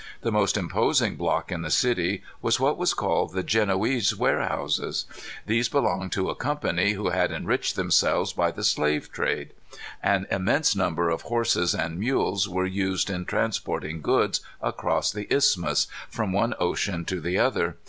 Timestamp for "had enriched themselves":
7.11-8.33